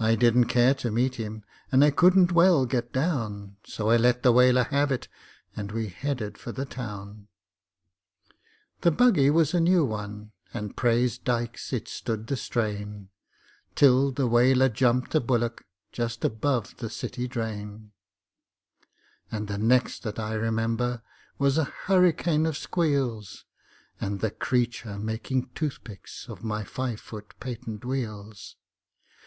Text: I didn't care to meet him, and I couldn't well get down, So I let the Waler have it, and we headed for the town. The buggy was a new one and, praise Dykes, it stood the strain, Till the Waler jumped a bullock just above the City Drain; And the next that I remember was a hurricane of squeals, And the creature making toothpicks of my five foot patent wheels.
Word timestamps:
I 0.00 0.14
didn't 0.14 0.46
care 0.46 0.72
to 0.76 0.90
meet 0.90 1.16
him, 1.16 1.44
and 1.70 1.84
I 1.84 1.90
couldn't 1.90 2.32
well 2.32 2.64
get 2.64 2.90
down, 2.90 3.58
So 3.66 3.90
I 3.90 3.98
let 3.98 4.22
the 4.22 4.32
Waler 4.32 4.64
have 4.68 4.90
it, 4.90 5.08
and 5.54 5.72
we 5.72 5.88
headed 5.88 6.38
for 6.38 6.52
the 6.52 6.64
town. 6.64 7.28
The 8.80 8.90
buggy 8.90 9.28
was 9.28 9.52
a 9.52 9.60
new 9.60 9.84
one 9.84 10.32
and, 10.54 10.74
praise 10.74 11.18
Dykes, 11.18 11.70
it 11.74 11.86
stood 11.86 12.28
the 12.28 12.36
strain, 12.38 13.10
Till 13.74 14.10
the 14.10 14.26
Waler 14.26 14.70
jumped 14.70 15.14
a 15.14 15.20
bullock 15.20 15.66
just 15.92 16.24
above 16.24 16.78
the 16.78 16.88
City 16.88 17.28
Drain; 17.28 17.92
And 19.30 19.48
the 19.48 19.58
next 19.58 20.02
that 20.04 20.18
I 20.18 20.32
remember 20.32 21.02
was 21.36 21.58
a 21.58 21.64
hurricane 21.64 22.46
of 22.46 22.56
squeals, 22.56 23.44
And 24.00 24.20
the 24.20 24.30
creature 24.30 24.98
making 24.98 25.50
toothpicks 25.54 26.26
of 26.30 26.42
my 26.42 26.64
five 26.64 27.00
foot 27.00 27.34
patent 27.38 27.84
wheels. 27.84 28.56